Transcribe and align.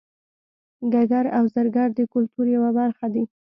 ګګر 0.93 1.25
او 1.37 1.43
زرګر 1.53 1.89
د 1.95 1.99
کولتور 2.11 2.45
یوه 2.55 2.69
برخه 2.79 3.07
دي 3.13 3.23